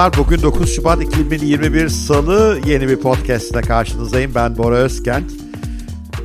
merhabalar. 0.00 0.26
Bugün 0.26 0.42
9 0.42 0.74
Şubat 0.76 1.02
2021 1.02 1.88
Salı 1.88 2.60
yeni 2.66 2.88
bir 2.88 2.96
podcast'te 2.96 3.60
karşınızdayım. 3.60 4.34
Ben 4.34 4.58
Bora 4.58 4.76
Özkent. 4.76 5.32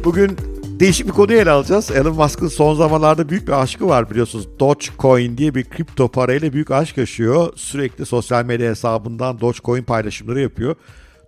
Bugün 0.04 0.38
değişik 0.80 1.08
bir 1.08 1.12
konuyu 1.12 1.40
ele 1.40 1.50
alacağız. 1.52 1.92
Elon 1.92 2.16
Musk'ın 2.16 2.48
son 2.48 2.76
zamanlarda 2.76 3.30
büyük 3.30 3.48
bir 3.48 3.62
aşkı 3.62 3.88
var 3.88 4.10
biliyorsunuz. 4.10 4.48
Dogecoin 4.60 5.38
diye 5.38 5.56
bir 5.56 5.64
kripto 5.64 6.08
parayla 6.08 6.54
büyük 6.54 6.72
aşk 6.72 6.98
yaşıyor. 6.98 7.54
Sürekli 7.56 8.06
sosyal 8.06 8.46
medya 8.46 8.70
hesabından 8.70 9.40
Dogecoin 9.42 9.84
paylaşımları 9.84 10.42
yapıyor. 10.42 10.76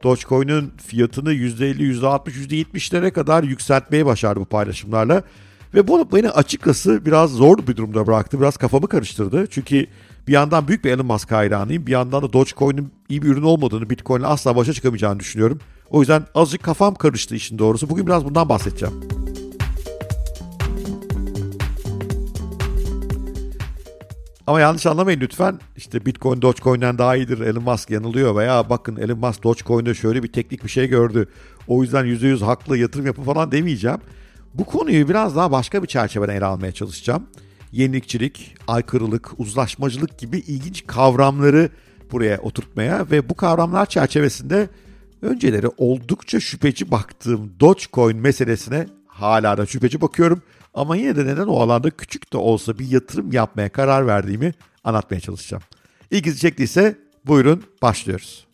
Dogecoin'in 0.03 0.71
fiyatını 0.87 1.33
%50, 1.33 1.99
%60, 2.01 2.29
%70'lere 2.29 3.11
kadar 3.11 3.43
yükseltmeyi 3.43 4.05
başardı 4.05 4.39
bu 4.39 4.45
paylaşımlarla. 4.45 5.23
Ve 5.73 5.87
bu 5.87 6.11
beni 6.11 6.29
açıkçası 6.29 7.05
biraz 7.05 7.31
zor 7.31 7.57
bir 7.57 7.77
durumda 7.77 8.07
bıraktı. 8.07 8.39
Biraz 8.39 8.57
kafamı 8.57 8.87
karıştırdı. 8.87 9.47
Çünkü 9.49 9.87
bir 10.27 10.33
yandan 10.33 10.67
büyük 10.67 10.85
bir 10.85 10.91
Elon 10.91 11.05
Musk 11.05 11.31
hayranıyım. 11.31 11.87
Bir 11.87 11.91
yandan 11.91 12.21
da 12.21 12.33
Dogecoin'in 12.33 12.93
iyi 13.09 13.21
bir 13.21 13.27
ürün 13.27 13.43
olmadığını, 13.43 13.89
Bitcoin'le 13.89 14.23
asla 14.23 14.55
başa 14.55 14.73
çıkamayacağını 14.73 15.19
düşünüyorum. 15.19 15.59
O 15.89 15.99
yüzden 15.99 16.25
azıcık 16.35 16.63
kafam 16.63 16.95
karıştı 16.95 17.35
işin 17.35 17.59
doğrusu. 17.59 17.89
Bugün 17.89 18.07
biraz 18.07 18.25
bundan 18.25 18.49
bahsedeceğim. 18.49 18.95
Ama 24.47 24.59
yanlış 24.59 24.85
anlamayın 24.85 25.19
lütfen. 25.19 25.59
İşte 25.77 26.05
Bitcoin 26.05 26.41
Dogecoin'den 26.41 26.97
daha 26.97 27.15
iyidir. 27.15 27.39
Elon 27.39 27.63
Musk 27.63 27.89
yanılıyor 27.89 28.35
veya 28.35 28.69
bakın 28.69 28.95
Elon 28.95 29.19
Musk 29.19 29.43
Dogecoin'de 29.43 29.93
şöyle 29.93 30.23
bir 30.23 30.31
teknik 30.31 30.63
bir 30.63 30.69
şey 30.69 30.87
gördü. 30.87 31.27
O 31.67 31.83
yüzden 31.83 32.05
%100 32.05 32.45
haklı 32.45 32.77
yatırım 32.77 33.05
yapın 33.05 33.23
falan 33.23 33.51
demeyeceğim. 33.51 33.97
Bu 34.53 34.65
konuyu 34.65 35.09
biraz 35.09 35.35
daha 35.35 35.51
başka 35.51 35.83
bir 35.83 35.87
çerçeveden 35.87 36.35
ele 36.35 36.45
almaya 36.45 36.71
çalışacağım. 36.71 37.27
Yenilikçilik, 37.71 38.55
aykırılık, 38.67 39.39
uzlaşmacılık 39.39 40.17
gibi 40.19 40.37
ilginç 40.37 40.87
kavramları 40.87 41.69
buraya 42.11 42.37
oturtmaya 42.37 43.11
ve 43.11 43.29
bu 43.29 43.35
kavramlar 43.35 43.85
çerçevesinde 43.85 44.69
önceleri 45.21 45.67
oldukça 45.77 46.39
şüpheci 46.39 46.91
baktığım 46.91 47.51
Dogecoin 47.59 48.17
meselesine 48.17 48.87
hala 49.07 49.57
da 49.57 49.65
şüpheci 49.65 50.01
bakıyorum. 50.01 50.41
Ama 50.73 50.95
yine 50.95 51.15
de 51.15 51.25
neden 51.25 51.47
o 51.47 51.59
alanda 51.59 51.89
küçük 51.89 52.33
de 52.33 52.37
olsa 52.37 52.79
bir 52.79 52.87
yatırım 52.87 53.31
yapmaya 53.31 53.69
karar 53.69 54.07
verdiğimi 54.07 54.53
anlatmaya 54.83 55.19
çalışacağım. 55.19 55.63
İlginizi 56.11 56.39
çektiyse 56.39 56.97
buyurun 57.25 57.63
başlıyoruz. 57.81 58.47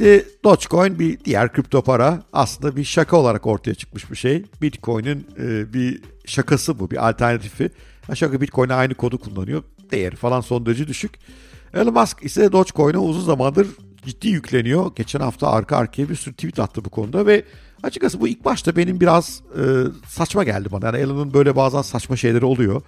Şimdi 0.00 0.26
Dogecoin 0.44 0.98
bir 0.98 1.24
diğer 1.24 1.52
kripto 1.52 1.82
para 1.82 2.22
aslında 2.32 2.76
bir 2.76 2.84
şaka 2.84 3.16
olarak 3.16 3.46
ortaya 3.46 3.74
çıkmış 3.74 4.10
bir 4.10 4.16
şey. 4.16 4.44
Bitcoin'in 4.62 5.26
e, 5.38 5.72
bir 5.72 6.02
şakası 6.26 6.78
bu, 6.78 6.90
bir 6.90 7.08
alternatifi. 7.08 7.70
Aşağı 8.08 8.40
Bitcoin'e 8.40 8.74
aynı 8.74 8.94
kodu 8.94 9.18
kullanıyor. 9.18 9.62
Değeri 9.90 10.16
falan 10.16 10.40
son 10.40 10.66
derece 10.66 10.86
düşük. 10.86 11.12
Elon 11.74 11.94
Musk 11.94 12.24
ise 12.24 12.52
Dogecoin'e 12.52 12.98
uzun 12.98 13.20
zamandır 13.20 13.68
ciddi 14.06 14.28
yükleniyor. 14.28 14.90
Geçen 14.96 15.20
hafta 15.20 15.50
arka 15.50 15.76
arkaya 15.76 16.08
bir 16.08 16.16
sürü 16.16 16.34
tweet 16.34 16.58
attı 16.58 16.84
bu 16.84 16.90
konuda 16.90 17.26
ve 17.26 17.44
açıkçası 17.82 18.20
bu 18.20 18.28
ilk 18.28 18.44
başta 18.44 18.76
benim 18.76 19.00
biraz 19.00 19.42
e, 19.56 19.62
saçma 20.08 20.44
geldi 20.44 20.68
bana. 20.72 20.86
Yani 20.86 20.98
Elon'un 20.98 21.34
böyle 21.34 21.56
bazen 21.56 21.82
saçma 21.82 22.16
şeyleri 22.16 22.44
oluyor. 22.44 22.82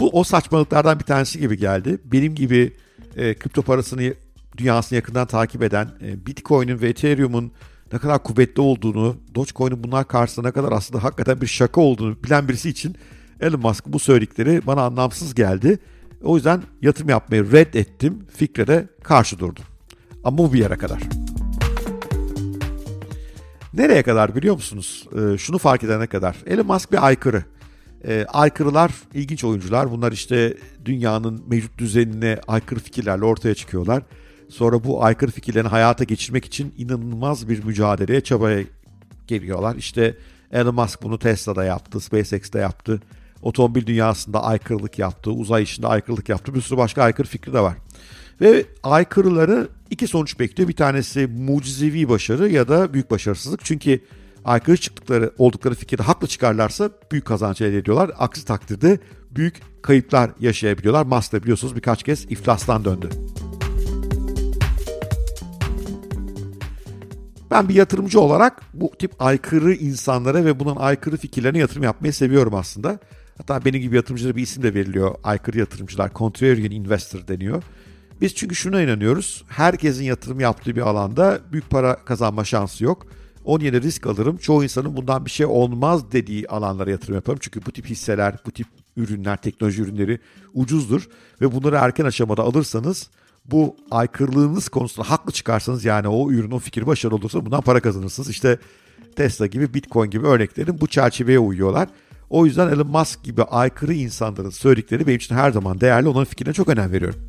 Bu 0.00 0.10
o 0.12 0.24
saçmalıklardan 0.24 0.98
bir 0.98 1.04
tanesi 1.04 1.38
gibi 1.38 1.58
geldi. 1.58 1.98
Benim 2.04 2.34
gibi 2.34 2.72
e, 3.16 3.34
kripto 3.34 3.62
parasını 3.62 4.14
dünyasını 4.58 4.96
yakından 4.96 5.26
takip 5.26 5.62
eden, 5.62 5.88
e, 6.02 6.26
Bitcoin'in 6.26 6.80
ve 6.80 6.88
Ethereum'un 6.88 7.52
ne 7.92 7.98
kadar 7.98 8.22
kuvvetli 8.22 8.60
olduğunu, 8.60 9.16
Dogecoin'in 9.34 9.84
bunlar 9.84 10.08
karşısında 10.08 10.48
ne 10.48 10.52
kadar 10.52 10.72
aslında 10.72 11.04
hakikaten 11.04 11.40
bir 11.40 11.46
şaka 11.46 11.80
olduğunu 11.80 12.16
bilen 12.24 12.48
birisi 12.48 12.68
için 12.68 12.96
Elon 13.40 13.60
Musk 13.60 13.86
bu 13.86 13.98
söyledikleri 13.98 14.66
bana 14.66 14.82
anlamsız 14.82 15.34
geldi. 15.34 15.78
O 16.22 16.36
yüzden 16.36 16.62
yatırım 16.82 17.08
yapmayı 17.08 17.52
reddettim, 17.52 18.26
fikre 18.36 18.66
de 18.66 18.88
karşı 19.02 19.38
durdum. 19.38 19.64
Ama 20.24 20.38
bu 20.38 20.52
bir 20.52 20.58
yere 20.58 20.76
kadar. 20.76 21.02
Nereye 23.74 24.02
kadar 24.02 24.36
biliyor 24.36 24.54
musunuz? 24.54 25.08
Ee, 25.12 25.38
şunu 25.38 25.58
fark 25.58 25.84
edene 25.84 26.06
kadar. 26.06 26.36
Elon 26.46 26.66
Musk 26.66 26.92
bir 26.92 27.06
aykırı. 27.06 27.44
Ee, 28.04 28.26
aykırılar 28.28 28.92
ilginç 29.14 29.44
oyuncular. 29.44 29.90
Bunlar 29.90 30.12
işte 30.12 30.56
dünyanın 30.84 31.44
mevcut 31.48 31.78
düzenine 31.78 32.38
aykırı 32.48 32.80
fikirlerle 32.80 33.24
ortaya 33.24 33.54
çıkıyorlar. 33.54 34.02
Sonra 34.48 34.84
bu 34.84 35.04
aykırı 35.04 35.30
fikirlerini 35.30 35.68
hayata 35.68 36.04
geçirmek 36.04 36.44
için 36.44 36.74
inanılmaz 36.78 37.48
bir 37.48 37.64
mücadeleye, 37.64 38.20
çabaya 38.20 38.64
geliyorlar. 39.26 39.76
İşte 39.76 40.16
Elon 40.52 40.74
Musk 40.74 41.02
bunu 41.02 41.18
Tesla'da 41.18 41.64
yaptı, 41.64 42.00
SpaceX'te 42.00 42.58
yaptı. 42.58 43.00
Otomobil 43.42 43.86
dünyasında 43.86 44.44
aykırılık 44.44 44.98
yaptı, 44.98 45.30
uzay 45.30 45.62
işinde 45.62 45.86
aykırılık 45.86 46.28
yaptı. 46.28 46.54
Bir 46.54 46.60
sürü 46.60 46.78
başka 46.78 47.02
aykırı 47.02 47.28
fikri 47.28 47.52
de 47.52 47.60
var. 47.60 47.74
Ve 48.40 48.64
aykırıları 48.82 49.68
iki 49.90 50.06
sonuç 50.06 50.40
bekliyor. 50.40 50.68
Bir 50.68 50.76
tanesi 50.76 51.26
mucizevi 51.26 52.08
başarı 52.08 52.48
ya 52.48 52.68
da 52.68 52.94
büyük 52.94 53.10
başarısızlık. 53.10 53.64
Çünkü 53.64 54.00
aykırı 54.44 54.76
çıktıkları 54.76 55.32
oldukları 55.38 55.74
fikirde 55.74 56.02
haklı 56.02 56.26
çıkarlarsa 56.26 56.90
büyük 57.12 57.24
kazanç 57.24 57.60
elde 57.60 57.78
ediyorlar. 57.78 58.10
Aksi 58.18 58.44
takdirde 58.44 58.98
büyük 59.30 59.82
kayıplar 59.82 60.30
yaşayabiliyorlar. 60.40 61.06
Musk 61.06 61.32
da 61.32 61.42
biliyorsunuz 61.42 61.76
birkaç 61.76 62.02
kez 62.02 62.24
iflastan 62.24 62.84
döndü. 62.84 63.08
Ben 67.50 67.68
bir 67.68 67.74
yatırımcı 67.74 68.20
olarak 68.20 68.62
bu 68.74 68.90
tip 68.98 69.22
aykırı 69.22 69.74
insanlara 69.74 70.44
ve 70.44 70.60
bunun 70.60 70.76
aykırı 70.76 71.16
fikirlerine 71.16 71.58
yatırım 71.58 71.82
yapmayı 71.82 72.12
seviyorum 72.12 72.54
aslında. 72.54 72.98
Hatta 73.38 73.64
benim 73.64 73.80
gibi 73.80 73.96
yatırımcılara 73.96 74.36
bir 74.36 74.42
isim 74.42 74.62
de 74.62 74.74
veriliyor. 74.74 75.14
Aykırı 75.24 75.58
yatırımcılar, 75.58 76.10
contrarian 76.14 76.70
investor 76.70 77.28
deniyor. 77.28 77.62
Biz 78.20 78.34
çünkü 78.34 78.54
şuna 78.54 78.82
inanıyoruz. 78.82 79.44
Herkesin 79.48 80.04
yatırım 80.04 80.40
yaptığı 80.40 80.76
bir 80.76 80.80
alanda 80.80 81.40
büyük 81.52 81.70
para 81.70 82.04
kazanma 82.04 82.44
şansı 82.44 82.84
yok. 82.84 83.06
Onun 83.44 83.64
yerine 83.64 83.82
risk 83.82 84.06
alırım. 84.06 84.36
Çoğu 84.36 84.62
insanın 84.62 84.96
bundan 84.96 85.24
bir 85.24 85.30
şey 85.30 85.46
olmaz 85.46 86.12
dediği 86.12 86.48
alanlara 86.48 86.90
yatırım 86.90 87.14
yaparım. 87.14 87.38
Çünkü 87.42 87.66
bu 87.66 87.72
tip 87.72 87.86
hisseler, 87.86 88.36
bu 88.46 88.50
tip 88.50 88.66
ürünler, 88.96 89.36
teknoloji 89.36 89.82
ürünleri 89.82 90.18
ucuzdur. 90.54 91.08
Ve 91.40 91.52
bunları 91.52 91.76
erken 91.76 92.04
aşamada 92.04 92.42
alırsanız 92.42 93.10
bu 93.50 93.76
aykırılığınız 93.90 94.68
konusunda 94.68 95.10
haklı 95.10 95.32
çıkarsanız 95.32 95.84
yani 95.84 96.08
o 96.08 96.30
ürün, 96.30 96.50
o 96.50 96.58
fikir 96.58 96.86
başarılı 96.86 97.16
olursa 97.16 97.46
bundan 97.46 97.60
para 97.60 97.80
kazanırsınız. 97.80 98.30
İşte 98.30 98.58
Tesla 99.16 99.46
gibi, 99.46 99.74
Bitcoin 99.74 100.10
gibi 100.10 100.26
örneklerin 100.26 100.80
bu 100.80 100.86
çerçeveye 100.86 101.38
uyuyorlar. 101.38 101.88
O 102.30 102.46
yüzden 102.46 102.68
Elon 102.68 102.86
Musk 102.86 103.24
gibi 103.24 103.42
aykırı 103.42 103.94
insanların 103.94 104.50
söyledikleri 104.50 105.06
benim 105.06 105.16
için 105.16 105.34
her 105.34 105.50
zaman 105.50 105.80
değerli. 105.80 106.08
Onların 106.08 106.24
fikrine 106.24 106.52
çok 106.52 106.68
önem 106.68 106.92
veriyorum. 106.92 107.20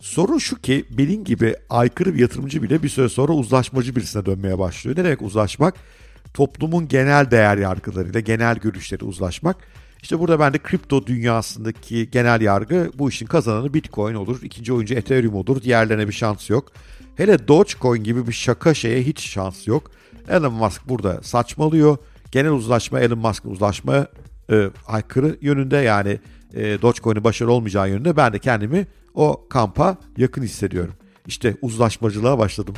Sorun 0.00 0.38
şu 0.38 0.60
ki 0.60 0.84
benim 0.90 1.24
gibi 1.24 1.56
aykırı 1.70 2.14
bir 2.14 2.20
yatırımcı 2.20 2.62
bile 2.62 2.82
bir 2.82 2.88
süre 2.88 3.08
sonra 3.08 3.32
uzlaşmacı 3.32 3.96
birisine 3.96 4.26
dönmeye 4.26 4.58
başlıyor. 4.58 4.96
Ne 4.96 5.04
demek 5.04 5.22
uzlaşmak? 5.22 5.74
Toplumun 6.34 6.88
genel 6.88 7.30
değer 7.30 7.56
yargılarıyla, 7.56 8.20
genel 8.20 8.56
görüşleri 8.56 9.04
uzlaşmak. 9.04 9.56
İşte 10.02 10.18
burada 10.18 10.40
bende 10.40 10.58
kripto 10.58 11.06
dünyasındaki 11.06 12.10
genel 12.10 12.40
yargı 12.40 12.90
bu 12.94 13.08
işin 13.08 13.26
kazananı 13.26 13.74
Bitcoin 13.74 14.14
olur. 14.14 14.42
ikinci 14.42 14.72
oyuncu 14.72 14.94
Ethereum 14.94 15.34
olur. 15.34 15.62
Diğerlerine 15.62 16.08
bir 16.08 16.12
şans 16.12 16.50
yok. 16.50 16.72
Hele 17.16 17.48
Dogecoin 17.48 18.04
gibi 18.04 18.26
bir 18.26 18.32
şaka 18.32 18.74
şeye 18.74 19.02
hiç 19.02 19.20
şans 19.20 19.68
yok. 19.68 19.90
Elon 20.28 20.54
Musk 20.54 20.88
burada 20.88 21.22
saçmalıyor. 21.22 21.96
Genel 22.32 22.50
uzlaşma 22.50 23.00
Elon 23.00 23.18
Musk'ın 23.18 23.50
uzlaşma 23.50 24.06
e, 24.50 24.70
aykırı 24.86 25.36
yönünde 25.40 25.76
yani 25.76 26.18
e, 26.54 26.82
Dogecoin'in 26.82 27.24
başarılı 27.24 27.52
olmayacağı 27.52 27.88
yönünde 27.88 28.16
ben 28.16 28.32
de 28.32 28.38
kendimi 28.38 28.86
o 29.14 29.46
kampa 29.48 29.96
yakın 30.16 30.42
hissediyorum. 30.42 30.94
İşte 31.26 31.56
uzlaşmacılığa 31.62 32.38
başladım. 32.38 32.74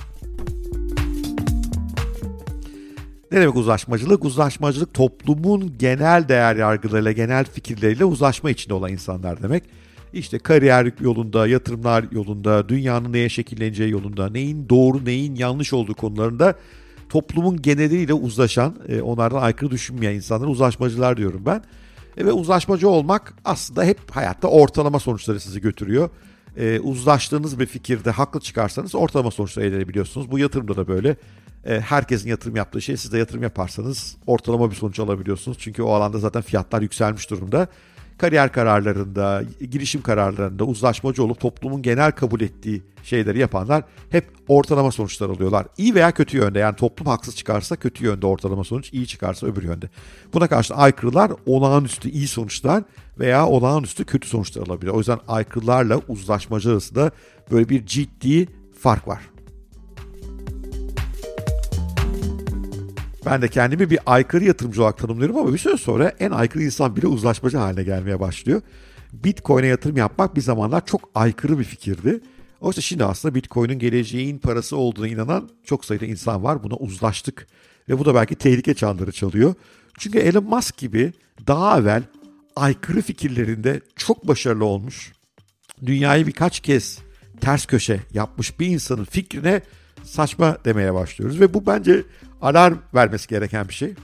Ne 3.34 3.40
demek 3.40 3.56
uzlaşmacılık? 3.56 4.24
Uzlaşmacılık 4.24 4.94
toplumun 4.94 5.78
genel 5.78 6.28
değer 6.28 6.56
yargılarıyla, 6.56 7.12
genel 7.12 7.44
fikirleriyle 7.44 8.04
uzlaşma 8.04 8.50
içinde 8.50 8.74
olan 8.74 8.92
insanlar 8.92 9.42
demek. 9.42 9.64
İşte 10.12 10.38
kariyer 10.38 10.92
yolunda, 11.00 11.46
yatırımlar 11.46 12.04
yolunda, 12.12 12.68
dünyanın 12.68 13.12
neye 13.12 13.28
şekilleneceği 13.28 13.90
yolunda, 13.90 14.30
neyin 14.30 14.68
doğru, 14.68 15.04
neyin 15.04 15.34
yanlış 15.34 15.72
olduğu 15.72 15.94
konularında 15.94 16.54
toplumun 17.08 17.62
geneliyle 17.62 18.12
uzlaşan, 18.12 18.74
e, 18.88 19.00
onlardan 19.00 19.42
aykırı 19.42 19.70
düşünmeyen 19.70 20.14
insanlara 20.14 20.50
uzlaşmacılar 20.50 21.16
diyorum 21.16 21.42
ben. 21.46 21.62
E, 22.16 22.26
ve 22.26 22.32
uzlaşmacı 22.32 22.88
olmak 22.88 23.34
aslında 23.44 23.84
hep 23.84 23.98
hayatta 24.10 24.48
ortalama 24.48 24.98
sonuçları 24.98 25.40
sizi 25.40 25.60
götürüyor. 25.60 26.10
E, 26.56 26.80
uzlaştığınız 26.80 27.60
bir 27.60 27.66
fikirde 27.66 28.10
haklı 28.10 28.40
çıkarsanız 28.40 28.94
ortalama 28.94 29.30
sonuçlar 29.30 29.62
elde 29.62 29.76
edebiliyorsunuz. 29.76 30.30
Bu 30.30 30.38
yatırımda 30.38 30.76
da 30.76 30.88
böyle. 30.88 31.16
E, 31.66 31.80
herkesin 31.80 32.28
yatırım 32.28 32.56
yaptığı 32.56 32.82
şey 32.82 32.96
siz 32.96 33.12
de 33.12 33.18
yatırım 33.18 33.42
yaparsanız 33.42 34.16
ortalama 34.26 34.70
bir 34.70 34.76
sonuç 34.76 35.00
alabiliyorsunuz. 35.00 35.58
Çünkü 35.60 35.82
o 35.82 35.90
alanda 35.90 36.18
zaten 36.18 36.42
fiyatlar 36.42 36.82
yükselmiş 36.82 37.30
durumda. 37.30 37.68
kariyer 38.18 38.52
kararlarında, 38.52 39.42
girişim 39.70 40.02
kararlarında 40.02 40.64
uzlaşmacı 40.64 41.24
olup 41.24 41.40
toplumun 41.40 41.82
genel 41.82 42.12
kabul 42.12 42.40
ettiği 42.40 42.82
şeyleri 43.04 43.38
yapanlar 43.38 43.84
hep 44.10 44.24
ortalama 44.48 44.90
sonuçlar 44.92 45.30
alıyorlar. 45.30 45.66
İyi 45.78 45.94
veya 45.94 46.12
kötü 46.12 46.36
yönde 46.36 46.58
yani 46.58 46.76
toplum 46.76 47.06
haksız 47.06 47.36
çıkarsa 47.36 47.76
kötü 47.76 48.04
yönde 48.04 48.26
ortalama 48.26 48.64
sonuç, 48.64 48.92
iyi 48.92 49.06
çıkarsa 49.06 49.46
öbür 49.46 49.62
yönde. 49.62 49.88
Buna 50.34 50.46
karşı 50.46 50.74
aykırılar 50.74 51.32
olağanüstü 51.46 52.10
iyi 52.10 52.28
sonuçlar 52.28 52.82
veya 53.18 53.46
olağanüstü 53.46 54.04
kötü 54.04 54.28
sonuçlar 54.28 54.66
alabilir. 54.66 54.90
O 54.90 54.98
yüzden 54.98 55.18
aykırılarla 55.28 56.00
uzlaşmacı 56.08 56.70
arasında 56.70 57.10
böyle 57.50 57.68
bir 57.68 57.86
ciddi 57.86 58.48
fark 58.80 59.08
var. 59.08 59.33
Ben 63.26 63.42
de 63.42 63.48
kendimi 63.48 63.90
bir 63.90 63.98
aykırı 64.06 64.44
yatırımcı 64.44 64.82
olarak 64.82 64.98
tanımlıyorum 64.98 65.36
ama 65.36 65.52
bir 65.52 65.58
süre 65.58 65.76
sonra 65.76 66.08
en 66.20 66.30
aykırı 66.30 66.62
insan 66.62 66.96
bile 66.96 67.06
uzlaşmacı 67.06 67.56
haline 67.56 67.82
gelmeye 67.82 68.20
başlıyor. 68.20 68.62
Bitcoin'e 69.12 69.66
yatırım 69.66 69.96
yapmak 69.96 70.36
bir 70.36 70.40
zamanlar 70.40 70.86
çok 70.86 71.10
aykırı 71.14 71.58
bir 71.58 71.64
fikirdi. 71.64 72.20
Oysa 72.60 72.80
şimdi 72.80 73.04
aslında 73.04 73.34
Bitcoin'in 73.34 73.78
geleceğin 73.78 74.38
parası 74.38 74.76
olduğuna 74.76 75.08
inanan 75.08 75.50
çok 75.64 75.84
sayıda 75.84 76.06
insan 76.06 76.44
var. 76.44 76.62
Buna 76.62 76.74
uzlaştık 76.74 77.46
ve 77.88 77.98
bu 77.98 78.04
da 78.04 78.14
belki 78.14 78.34
tehlike 78.34 78.74
çanları 78.74 79.12
çalıyor. 79.12 79.54
Çünkü 79.98 80.18
Elon 80.18 80.44
Musk 80.44 80.76
gibi 80.76 81.12
daha 81.46 81.78
evvel 81.80 82.02
aykırı 82.56 83.02
fikirlerinde 83.02 83.80
çok 83.96 84.28
başarılı 84.28 84.64
olmuş, 84.64 85.12
dünyayı 85.86 86.26
birkaç 86.26 86.60
kez 86.60 86.98
ters 87.40 87.66
köşe 87.66 88.00
yapmış 88.12 88.60
bir 88.60 88.66
insanın 88.66 89.04
fikrine 89.04 89.62
saçma 90.04 90.58
demeye 90.64 90.94
başlıyoruz. 90.94 91.40
Ve 91.40 91.54
bu 91.54 91.66
bence 91.66 92.02
alarm 92.42 92.76
vermesi 92.94 93.28
gereken 93.28 93.68
bir 93.68 93.74
şey. 93.74 93.94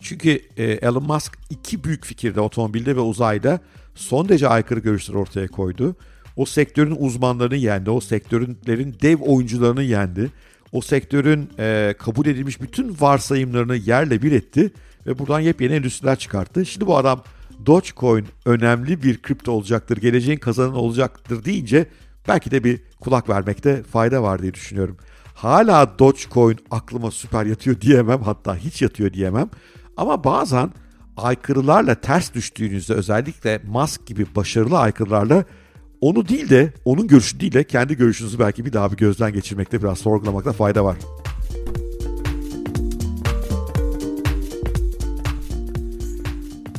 Çünkü 0.00 0.40
e, 0.56 0.64
Elon 0.64 1.02
Musk 1.02 1.38
iki 1.50 1.84
büyük 1.84 2.04
fikirde 2.06 2.40
otomobilde 2.40 2.96
ve 2.96 3.00
uzayda 3.00 3.60
son 3.94 4.28
derece 4.28 4.48
aykırı 4.48 4.80
görüşler 4.80 5.14
ortaya 5.14 5.48
koydu. 5.48 5.96
O 6.36 6.46
sektörün 6.46 6.96
uzmanlarını 6.98 7.56
yendi, 7.56 7.90
o 7.90 8.00
sektörlerin 8.00 8.96
dev 9.02 9.20
oyuncularını 9.20 9.82
yendi. 9.82 10.30
O 10.72 10.80
sektörün 10.80 11.50
e, 11.58 11.94
kabul 11.98 12.26
edilmiş 12.26 12.60
bütün 12.60 12.96
varsayımlarını 13.00 13.76
yerle 13.76 14.22
bir 14.22 14.32
etti 14.32 14.72
ve 15.06 15.18
buradan 15.18 15.40
yepyeni 15.40 15.72
endüstriler 15.72 16.18
çıkarttı. 16.18 16.66
Şimdi 16.66 16.86
bu 16.86 16.96
adam 16.96 17.22
Dogecoin 17.66 18.26
önemli 18.44 19.02
bir 19.02 19.22
kripto 19.22 19.52
olacaktır, 19.52 19.96
geleceğin 19.96 20.38
kazananı 20.38 20.76
olacaktır 20.76 21.44
deyince 21.44 21.86
belki 22.28 22.50
de 22.50 22.64
bir 22.64 22.80
kulak 23.00 23.28
vermekte 23.28 23.82
fayda 23.82 24.22
var 24.22 24.42
diye 24.42 24.54
düşünüyorum. 24.54 24.96
Hala 25.34 25.98
Dogecoin 25.98 26.58
aklıma 26.70 27.10
süper 27.10 27.46
yatıyor 27.46 27.80
diyemem 27.80 28.22
hatta 28.22 28.56
hiç 28.56 28.82
yatıyor 28.82 29.12
diyemem. 29.12 29.50
Ama 29.96 30.24
bazen 30.24 30.70
aykırılarla 31.16 31.94
ters 31.94 32.34
düştüğünüzde 32.34 32.94
özellikle 32.94 33.60
Musk 33.66 34.06
gibi 34.06 34.26
başarılı 34.36 34.78
aykırılarla 34.78 35.44
onu 36.00 36.28
değil 36.28 36.50
de 36.50 36.72
onun 36.84 37.06
görüşü 37.06 37.40
değil 37.40 37.52
de 37.52 37.64
kendi 37.64 37.96
görüşünüzü 37.96 38.38
belki 38.38 38.64
bir 38.64 38.72
daha 38.72 38.92
bir 38.92 38.96
gözden 38.96 39.32
geçirmekte 39.32 39.82
biraz 39.82 39.98
sorgulamakta 39.98 40.52
fayda 40.52 40.84
var. 40.84 40.96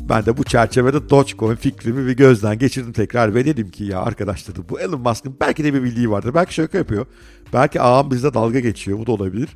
Ben 0.09 0.25
de 0.25 0.37
bu 0.37 0.43
çerçevede 0.43 1.09
Dogecoin 1.09 1.55
fikrimi 1.55 2.07
bir 2.07 2.17
gözden 2.17 2.59
geçirdim 2.59 2.93
tekrar 2.93 3.35
ve 3.35 3.45
dedim 3.45 3.71
ki 3.71 3.83
ya 3.83 3.99
arkadaşlar 3.99 4.55
bu 4.69 4.79
Elon 4.79 5.01
Musk'ın 5.01 5.37
belki 5.41 5.63
de 5.63 5.73
bir 5.73 5.83
bildiği 5.83 6.09
vardır. 6.09 6.33
Belki 6.33 6.53
şaka 6.53 6.77
yapıyor. 6.77 7.05
Belki 7.53 7.81
ağam 7.81 8.11
bizde 8.11 8.33
dalga 8.33 8.59
geçiyor. 8.59 8.99
Bu 8.99 9.05
da 9.05 9.11
olabilir. 9.11 9.49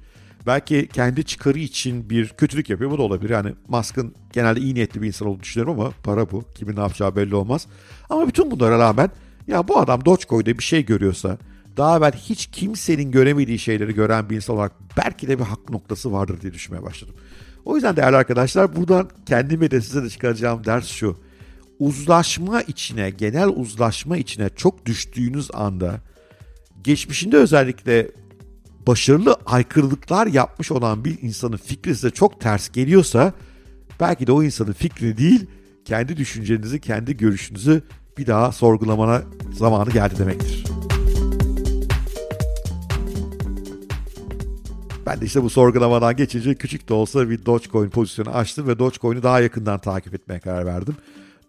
Belki 0.48 0.90
kendi 0.94 1.24
çıkarı 1.24 1.60
için 1.60 2.10
bir 2.10 2.28
kötülük 2.30 2.70
yapıyor. 2.70 2.92
Bu 2.92 2.98
da 2.98 3.02
olabilir. 3.02 3.30
Yani 3.30 3.54
Musk'ın 3.68 4.16
genelde 4.34 4.60
iyi 4.60 4.76
niyetli 4.76 5.02
bir 5.02 5.08
insan 5.08 5.28
olduğunu 5.28 5.44
düşünüyorum 5.44 5.80
ama 5.80 5.92
para 6.04 6.32
bu. 6.32 6.44
Kimin 6.56 6.76
ne 6.76 6.80
yapacağı 6.80 7.16
belli 7.16 7.36
olmaz. 7.36 7.68
Ama 8.10 8.28
bütün 8.28 8.52
bunlara 8.52 8.80
rağmen 8.80 9.10
ya 9.48 9.68
bu 9.68 9.80
adam 9.80 10.06
Dogecoin'de 10.06 10.58
bir 10.58 10.64
şey 10.64 10.86
görüyorsa 10.86 11.38
daha 11.78 11.98
evvel 11.98 12.12
hiç 12.12 12.46
kimsenin 12.46 13.12
göremediği 13.12 13.60
şeyleri 13.60 13.94
gören 13.94 14.30
bir 14.30 14.36
insan 14.36 14.56
olarak 14.56 14.72
belki 14.98 15.28
de 15.28 15.40
bir 15.40 15.44
hak 15.44 15.70
noktası 15.70 16.12
vardır 16.12 16.42
diye 16.42 16.54
düşünmeye 16.54 16.84
başladım. 16.84 17.16
O 17.68 17.76
yüzden 17.76 17.96
değerli 17.96 18.16
arkadaşlar 18.16 18.76
buradan 18.76 19.10
kendime 19.26 19.72
de 19.72 19.82
size 19.82 20.04
de 20.04 20.10
çıkaracağım 20.10 20.66
ders 20.66 20.88
şu. 20.88 21.18
Uzlaşma 21.80 22.62
içine, 22.62 23.10
genel 23.10 23.48
uzlaşma 23.48 24.18
içine 24.18 24.50
çok 24.56 24.86
düştüğünüz 24.86 25.50
anda 25.54 26.02
geçmişinde 26.84 27.38
özellikle 27.38 28.12
başarılı 28.88 29.38
aykırılıklar 29.46 30.28
yapmış 30.28 30.72
olan 30.72 31.06
bir 31.06 31.22
insanın 31.22 31.58
fikri 31.58 31.96
size 31.96 32.10
çok 32.10 32.42
ters 32.42 32.70
geliyorsa 32.70 33.34
belki 34.00 34.28
de 34.28 34.32
o 34.32 34.44
insanın 34.44 34.74
fikri 34.74 35.18
değil 35.18 35.46
kendi 35.86 36.18
düşüncenizi, 36.18 36.82
kendi 36.82 37.18
görüşünüzü 37.18 37.82
bir 38.18 38.28
daha 38.28 38.52
sorgulamana 38.52 39.22
zamanı 39.54 39.90
geldi 39.90 40.20
demektir. 40.20 40.57
Ben 45.08 45.22
de 45.22 45.26
işte 45.26 45.44
bu 45.44 45.50
sorgulamadan 45.50 46.16
geçince 46.16 46.56
küçük 46.56 46.90
de 46.90 46.94
olsa 46.94 47.30
bir 47.30 47.46
Dogecoin 47.46 47.90
pozisyonu 47.90 48.30
açtım 48.30 48.68
ve 48.68 48.80
Dogecoin'i 48.80 49.24
daha 49.24 49.40
yakından 49.40 49.80
takip 49.80 50.14
etmeye 50.14 50.40
karar 50.40 50.66
verdim. 50.66 50.96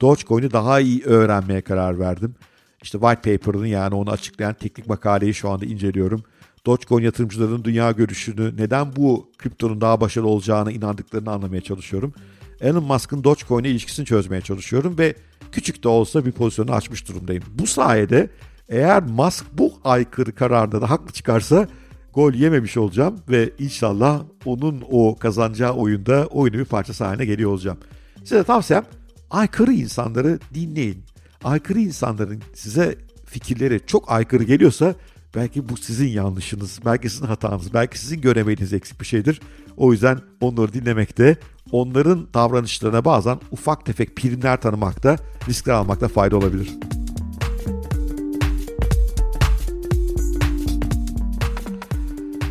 Dogecoin'i 0.01 0.53
daha 0.53 0.81
iyi 0.81 1.05
öğrenmeye 1.05 1.61
karar 1.61 1.99
verdim. 1.99 2.35
İşte 2.83 2.99
white 2.99 3.39
paper'ını 3.39 3.69
yani 3.69 3.95
onu 3.95 4.11
açıklayan 4.11 4.55
teknik 4.55 4.87
makaleyi 4.87 5.35
şu 5.35 5.51
anda 5.51 5.65
inceliyorum. 5.65 6.23
Dogecoin 6.67 7.05
yatırımcılarının 7.05 7.65
dünya 7.65 7.93
görüşünü, 7.93 8.57
neden 8.57 8.97
bu 8.97 9.31
kriptonun 9.39 9.81
daha 9.81 10.01
başarılı 10.01 10.29
olacağına 10.29 10.71
inandıklarını 10.71 11.31
anlamaya 11.31 11.61
çalışıyorum. 11.61 12.15
Elon 12.61 12.85
Musk'ın 12.85 13.25
Dogecoin'e 13.25 13.69
ilişkisini 13.69 14.07
çözmeye 14.07 14.41
çalışıyorum 14.41 14.99
ve 14.99 15.15
küçük 15.53 15.85
de 15.85 15.89
olsa 15.89 16.27
bir 16.27 16.33
pozisyonu 16.33 16.73
açmış 16.73 17.09
durumdayım. 17.09 17.43
Bu 17.55 17.67
sayede 17.67 18.31
eğer 18.69 19.03
Musk 19.03 19.45
bu 19.53 19.73
aykırı 19.85 20.35
kararda 20.35 20.83
da 20.83 20.91
haklı 20.91 21.13
çıkarsa 21.13 21.69
gol 22.15 22.33
yememiş 22.33 22.77
olacağım 22.77 23.21
ve 23.29 23.51
inşallah 23.59 24.23
onun 24.45 24.85
o 24.91 25.17
kazanacağı 25.17 25.73
oyunda 25.73 26.27
oyunu 26.27 26.59
bir 26.59 26.65
parçası 26.65 27.05
haline 27.05 27.25
geliyor 27.25 27.51
olacağım. 27.51 27.79
Size 28.19 28.45
tavsiyem 28.45 28.85
aykırı 29.31 29.73
insanları 29.73 30.39
dinleyin. 30.55 31.05
Aykırı 31.45 31.81
insanların 31.81 32.43
size 32.55 32.99
fikirleri 33.25 33.81
çok 33.87 34.13
aykırı 34.13 34.45
geliyorsa 34.45 34.95
belki 35.35 35.69
bu 35.69 35.77
sizin 35.77 36.09
yanlışınız, 36.09 36.81
belki 36.85 37.11
sizin 37.11 37.27
hatanız, 37.27 37.75
belki 37.75 37.99
sizin 37.99 38.21
göremediğiniz 38.21 38.73
eksik 38.73 39.01
bir 39.01 39.07
şeydir. 39.07 39.41
O 39.77 39.93
yüzden 39.93 40.19
onları 40.41 40.73
dinlemekte, 40.73 41.37
onların 41.73 42.29
davranışlarına 42.35 43.05
bazen 43.05 43.39
ufak 43.51 43.87
tefek 43.87 44.17
primler 44.17 44.61
tanımakta, 44.61 45.17
riskler 45.49 45.73
almakta 45.73 46.09
fayda 46.09 46.37
olabilir. 46.37 46.88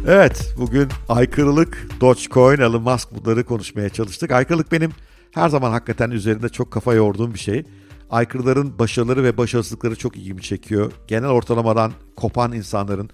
Evet, 0.10 0.54
bugün 0.58 0.88
aykırılık, 1.10 1.88
Dogecoin, 2.02 2.60
Elon 2.60 2.82
Musk 2.82 3.10
bunları 3.16 3.46
konuşmaya 3.46 3.90
çalıştık. 3.90 4.32
Aykırılık 4.32 4.72
benim 4.72 4.92
her 5.32 5.50
zaman 5.50 5.72
hakikaten 5.72 6.12
üzerinde 6.12 6.50
çok 6.50 6.72
kafa 6.72 6.94
yorduğum 6.94 7.34
bir 7.34 7.40
şey. 7.40 7.64
Aykırıların 8.10 8.80
başarıları 8.80 9.24
ve 9.24 9.38
başarısızlıkları 9.38 9.96
çok 9.96 10.18
ilgimi 10.18 10.42
çekiyor. 10.42 10.92
Genel 11.08 11.30
ortalamadan 11.30 11.92
kopan 12.16 12.54
insanların 12.54 13.10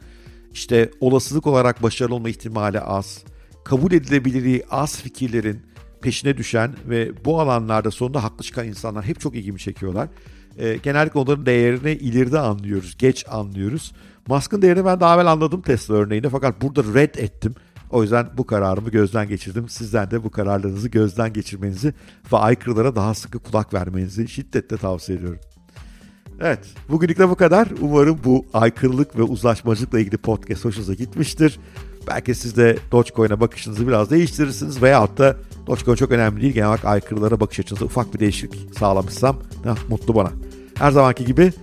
işte 0.51 0.91
olasılık 0.99 1.47
olarak 1.47 1.83
başarılı 1.83 2.15
olma 2.15 2.29
ihtimali 2.29 2.79
az, 2.79 3.23
kabul 3.63 3.91
edilebilirliği 3.91 4.63
az 4.71 5.01
fikirlerin 5.01 5.61
peşine 6.01 6.37
düşen 6.37 6.73
ve 6.89 7.25
bu 7.25 7.41
alanlarda 7.41 7.91
sonunda 7.91 8.23
haklı 8.23 8.43
çıkan 8.43 8.67
insanlar 8.67 9.05
hep 9.05 9.19
çok 9.19 9.35
ilgimi 9.35 9.59
çekiyorlar. 9.59 10.09
E, 10.57 10.77
genellikle 10.83 11.19
onların 11.19 11.45
değerini 11.45 11.91
ileride 11.91 12.39
anlıyoruz, 12.39 12.97
geç 12.97 13.25
anlıyoruz. 13.29 13.93
Musk'ın 14.27 14.61
değerini 14.61 14.85
ben 14.85 14.99
daha 14.99 15.15
evvel 15.15 15.31
anladım 15.31 15.61
Tesla 15.61 15.95
örneğinde 15.95 16.29
fakat 16.29 16.61
burada 16.61 16.83
red 16.93 17.15
ettim. 17.15 17.55
O 17.89 18.01
yüzden 18.01 18.27
bu 18.37 18.45
kararımı 18.45 18.89
gözden 18.89 19.27
geçirdim. 19.27 19.69
Sizden 19.69 20.11
de 20.11 20.23
bu 20.23 20.31
kararlarınızı 20.31 20.89
gözden 20.89 21.33
geçirmenizi 21.33 21.93
ve 22.33 22.37
aykırılara 22.37 22.95
daha 22.95 23.13
sıkı 23.13 23.39
kulak 23.39 23.73
vermenizi 23.73 24.27
şiddetle 24.27 24.77
tavsiye 24.77 25.17
ediyorum. 25.17 25.39
Evet, 26.39 26.59
bugünlük 26.89 27.19
de 27.19 27.29
bu 27.29 27.35
kadar. 27.35 27.67
Umarım 27.81 28.19
bu 28.23 28.45
aykırılık 28.53 29.17
ve 29.17 29.23
uzlaşmacılıkla 29.23 29.99
ilgili 29.99 30.17
podcast 30.17 30.65
hoşunuza 30.65 30.93
gitmiştir. 30.93 31.59
Belki 32.07 32.35
siz 32.35 32.57
de 32.57 32.77
Dogecoin'e 32.91 33.39
bakışınızı 33.39 33.87
biraz 33.87 34.09
değiştirirsiniz 34.09 34.81
veyahut 34.81 35.17
da 35.17 35.37
Dogecoin 35.67 35.95
çok 35.95 36.11
önemli 36.11 36.41
değil. 36.41 36.53
Genel 36.53 36.67
olarak 36.67 36.85
aykırılara 36.85 37.39
bakış 37.39 37.59
açınızda 37.59 37.85
ufak 37.85 38.13
bir 38.13 38.19
değişiklik 38.19 38.77
sağlamışsam 38.79 39.37
ne 39.65 39.71
mutlu 39.89 40.15
bana. 40.15 40.31
Her 40.75 40.91
zamanki 40.91 41.25
gibi 41.25 41.53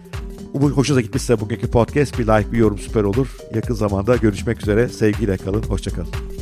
hoşunuza 0.52 1.00
gitmişse 1.00 1.40
bugünkü 1.40 1.70
podcast 1.70 2.18
bir 2.18 2.26
like 2.26 2.52
bir 2.52 2.58
yorum 2.58 2.78
süper 2.78 3.02
olur. 3.02 3.36
Yakın 3.54 3.74
zamanda 3.74 4.16
görüşmek 4.16 4.62
üzere. 4.62 4.88
Sevgiyle 4.88 5.36
kalın. 5.36 5.62
Hoşçakalın. 5.62 6.39